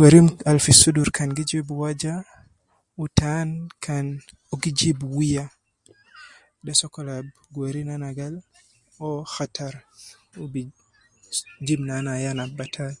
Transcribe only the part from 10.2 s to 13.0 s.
sunu jibu ayan al batal.